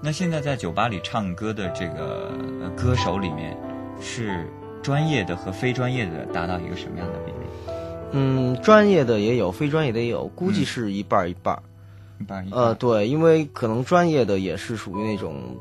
[0.02, 2.32] 那现在在酒吧里唱歌的这个
[2.62, 3.55] 呃歌手里面，
[4.00, 4.50] 是
[4.82, 7.74] 专业的和非专业的达到一个什么样的比例？
[8.12, 11.62] 嗯，专业的也有，非专业的也有，估计是一半一半儿。
[12.20, 15.55] 一半一半呃，对，因为可能专业的也是属于那种，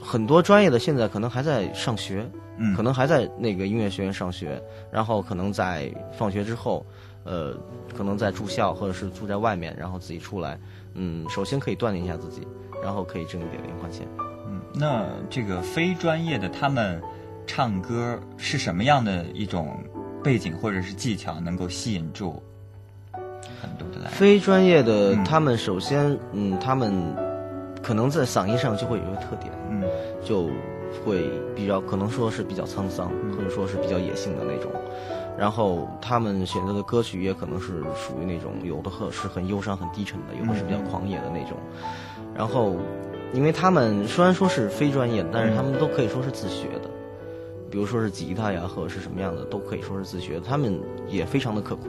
[0.00, 6.84] 很多专业的现在可能还在上学，嗯可能还在那个音乐学院上学，然后可能在放学之后，
[7.24, 7.54] 呃，
[7.96, 10.58] 可能在住校或者是住在外面，然后自己出来，
[10.94, 12.46] 嗯，首先可以锻炼一下自己，
[12.82, 14.06] 然后可以挣一点零花钱。
[14.46, 17.00] 嗯，那这个非专业的他们
[17.46, 19.76] 唱歌是什么样的一种
[20.22, 22.42] 背景或者是技巧能够吸引住
[23.60, 24.10] 很多的来？
[24.10, 26.92] 非专业的嗯他们首先，嗯，他们
[27.82, 29.82] 可能在嗓音上就会有一个特点，嗯
[30.22, 30.50] 就
[31.04, 34.70] 会比较可能说是比较沧桑，或者说是比较野性的那种。
[35.36, 41.58] 然后他们选择的歌曲也可能是属于那种有的很是很忧伤、很低沉的，有的是比较狂野的那种。
[42.36, 42.76] 然后，
[43.32, 46.90] 因为他们虽然说是非专业的，但是他们都可以说是自学的。
[47.68, 50.40] 比如说是吉他呀，或者是什么样的，都可以说是自学的。
[50.40, 51.88] 他们也非常的刻苦，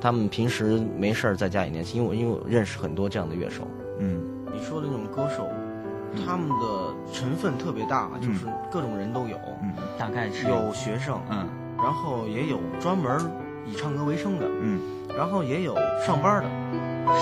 [0.00, 3.62] 他们平时没事儿在家里练习，因为我因为我认识很多这样的乐手。
[3.98, 4.20] 嗯
[4.52, 5.48] 你说的那种歌手，
[6.24, 10.46] 他们的成分特别大，就是各种人都有，嗯，大概是。
[10.48, 11.46] 有学生，嗯。
[11.78, 13.18] 然后也有专门
[13.66, 14.80] 以唱歌为生的，嗯。
[15.16, 15.74] 然后也有
[16.06, 16.48] 上班的，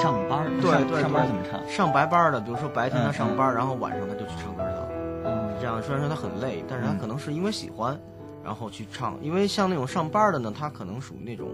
[0.02, 1.60] 上班对对对上班怎么唱？
[1.68, 4.88] 上白班的，比如说白天他嗯上班，然后晚上他就去唱歌去了。
[5.24, 5.54] 嗯。
[5.60, 6.98] 这样虽然说他很累，但是他嗯。
[6.98, 7.98] 可能是因为喜欢，
[8.44, 9.18] 然后去唱。
[9.22, 11.48] 因为像那种上班的呢，他可能属于那种，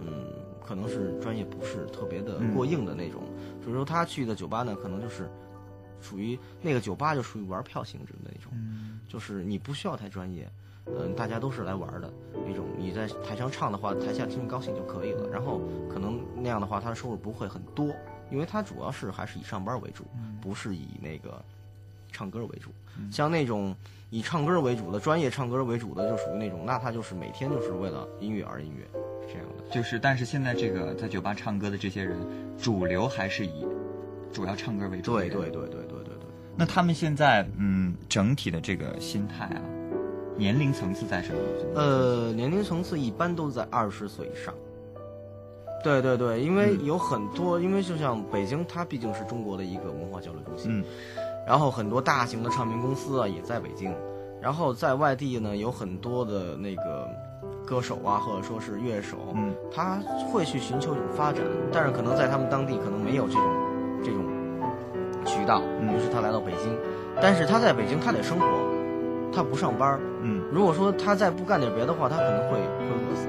[0.00, 0.06] 嗯，
[0.66, 2.52] 可能是专业不是特别的嗯。
[2.54, 3.22] 过硬的那种，
[3.62, 5.30] 所以说他去的酒吧呢，可能就是
[6.00, 8.52] 属于那个酒吧就属于玩票性质的那种，
[9.08, 10.48] 就是你不需要太专业。
[10.86, 12.10] 嗯，大家都是来玩的
[12.46, 12.66] 那种。
[12.76, 15.28] 你在台上唱的话，台下听着高兴就可以了。
[15.28, 17.94] 然后可能那样的话，他的收入不会很多，
[18.30, 20.04] 因为他主要是还是以上班为主，
[20.40, 21.44] 不是以那个
[22.10, 22.70] 唱歌为主。
[23.12, 23.76] 像那种
[24.08, 28.84] 以唱歌为主的、专业唱歌为主的，就属于那种，那他就是每天就是为了音乐而音乐，
[29.22, 29.64] 是这样的。
[29.70, 32.18] 就是，但是现在这个在酒吧唱歌的这些人，
[32.58, 33.64] 主流还是以
[34.32, 35.16] 主要唱歌为主。
[35.16, 36.28] 对对对对对对对。
[36.56, 39.60] 那他们现在嗯，整体的这个心态啊，
[40.36, 41.38] 年龄层次在什么？
[41.74, 44.54] 呃，年龄层次一般都在二十岁以上。
[45.82, 50.80] 对对对，因为有很多，因为就像北京，它毕竟是中国的一个文化交流中心。
[50.80, 50.84] 嗯。
[51.46, 53.92] 然后很多大型的唱片公司啊也在北京，
[54.42, 57.08] 然后在外地呢有很多的那个
[57.66, 59.98] 歌手啊或者说是乐手，嗯，他
[60.30, 63.42] 会去寻求一种发展，但是可能在他们当地可能没有这种
[64.02, 64.24] 这种
[65.24, 66.76] 渠道，于是他来到北京，
[67.20, 68.46] 但是他在北京他得生活，
[69.32, 73.28] 他不上班，嗯，如果说他再不干点别的话，他可能会会饿死，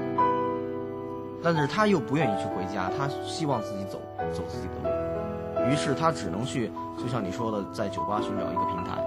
[1.42, 4.00] 但是他又不愿意去回家，他希望自己走
[4.32, 5.70] 走自己的路。
[5.70, 9.00] 于是他只能去，就像你说的，在酒吧寻找一个平台。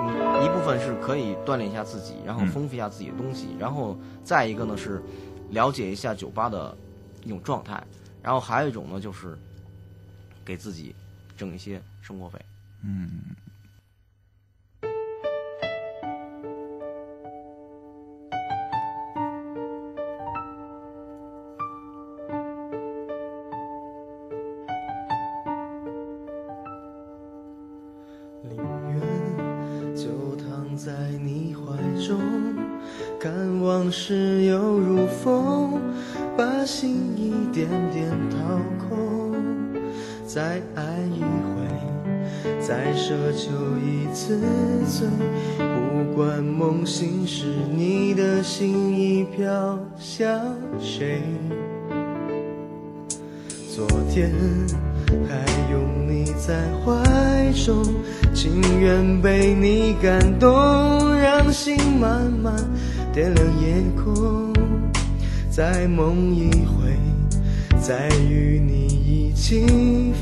[0.00, 5.02] 嗯，一部分是可以锻炼一下自己，然后丰富一下自己的东西，然后再一个呢是
[5.50, 6.74] 了解一下酒吧的
[7.24, 7.82] 一种状态，
[8.22, 9.36] 然后还有一种呢就是
[10.48, 10.96] 给自己
[11.36, 12.40] 挣一些生活费。
[12.82, 13.36] 嗯。
[43.28, 43.50] 再奢求
[43.84, 44.40] 一次
[44.86, 45.06] 醉。
[45.58, 47.44] 不管梦醒时，
[47.76, 50.40] 你的心已飘向
[50.80, 51.20] 谁？
[53.70, 54.32] 昨天
[55.28, 57.84] 还拥你在怀中，
[58.32, 62.54] 情愿被你感动，让心慢慢。
[63.12, 64.54] 点亮夜空，
[65.50, 66.96] 再梦一回，
[67.78, 69.66] 再与你一起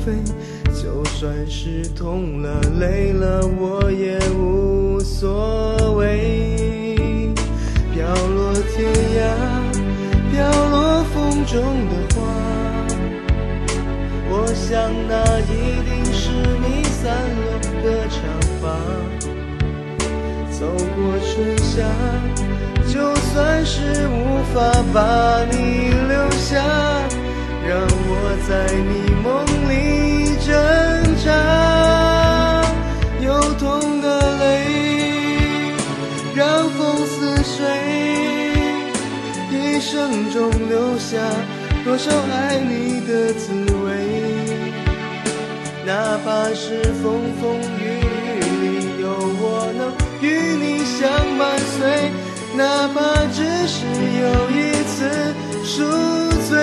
[0.03, 0.11] 飞。
[0.87, 7.35] 就算是痛了、累了，我也无所谓。
[7.93, 9.19] 飘落天涯，
[10.31, 12.23] 飘落风中的花，
[14.29, 14.79] 我想
[15.09, 15.51] 那一
[15.83, 16.31] 定是
[16.63, 17.03] 你散
[17.35, 17.45] 落
[17.83, 18.17] 的长
[18.61, 18.63] 发。
[20.49, 20.65] 走
[20.95, 21.83] 过春夏。
[22.87, 24.55] 就算是无法
[24.93, 26.63] 把你留下，
[27.67, 27.77] 让
[28.07, 28.09] 我
[28.47, 29.27] 在你梦
[29.69, 29.75] 里
[30.57, 30.65] 挣
[31.23, 31.27] 扎。
[33.21, 33.27] 有
[33.59, 34.07] 痛的
[34.39, 34.43] 泪，
[36.35, 37.59] 让风似水，
[39.51, 41.17] 一生中留下
[41.85, 43.53] 多少爱你的滋
[43.85, 43.85] 味。
[45.85, 47.05] 哪怕是风
[47.39, 47.45] 风
[47.79, 47.83] 雨
[48.35, 48.65] 雨里，
[49.01, 49.05] 有
[49.39, 49.43] 我
[49.77, 49.81] 能
[50.21, 50.25] 与
[50.61, 50.97] 你相
[51.37, 51.77] 伴随。
[52.55, 52.97] 哪怕
[53.27, 53.37] 只
[53.67, 53.85] 是
[54.23, 54.95] 有一次
[55.63, 55.75] 赎
[56.49, 56.55] 罪，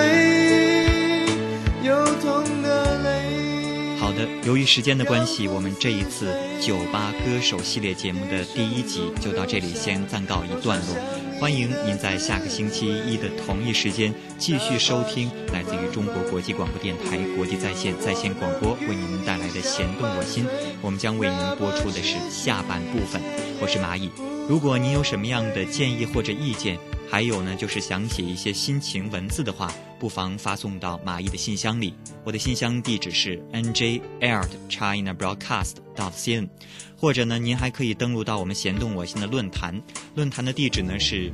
[4.43, 10.95] 由于时间的关系，我们这一次酒吧歌手系列节目的第一集就到这里，先暂告一段落。
[11.39, 20.45] 欢迎您在下个星期一的同一时间继续收听来自于中国国际广播电台国际在线在线广播为您带来的《弦动我心》，
[20.81, 23.21] 我们将为您播出的是下半部分。
[23.59, 24.09] 我是蚂蚁。
[24.47, 26.77] 如果您有什么样的建议或者意见，
[27.15, 31.93] 还有呢，就是想写一些心情文字的话，不妨发送到马毅的信箱里。
[32.25, 36.49] 我的信箱地址是 n j a t china broadcast dot cn，
[36.97, 39.81] 或者呢，您还可以登录到我们闲动我心的论坛，
[40.13, 41.31] 论坛的地址呢是。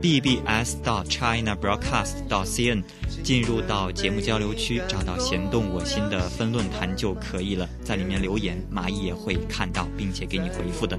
[0.00, 2.82] Bbs 到 china broadcast 到 cn，
[3.22, 10.98] 进入到节目交流区，找到“弦动我心”的分论坛就可以了，在里面留言，蚂蚁也会看到，并且给你回复的。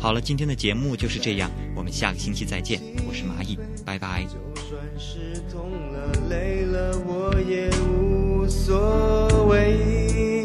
[0.00, 4.24] 好了，今天的节目就是这样，我们下个星期再见，我是蚂蚁，拜拜。
[4.24, 4.30] 就
[4.62, 10.44] 算是痛了、累了，我也无所谓。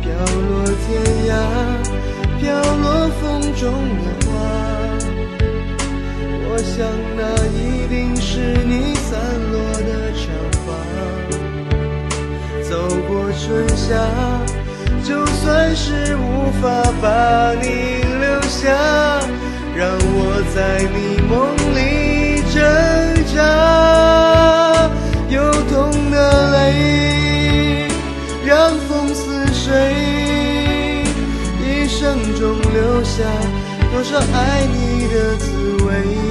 [0.00, 1.32] 飘落天涯，
[2.40, 4.99] 飘落风中的花。
[6.52, 6.84] 我想
[7.16, 7.22] 那
[7.54, 9.20] 一定是你散
[9.52, 9.54] 落
[9.86, 10.26] 的长
[10.66, 10.68] 发。
[12.68, 12.74] 走
[13.06, 13.94] 过春夏，
[15.04, 16.66] 就算是无法
[17.00, 18.66] 把你留下，
[19.76, 22.58] 让我在你梦里挣
[23.32, 23.38] 扎。
[25.28, 27.86] 有痛的泪，
[28.44, 29.70] 让风似水，
[31.62, 33.22] 一生中留下
[33.92, 35.46] 多少爱你的滋
[35.84, 36.29] 味。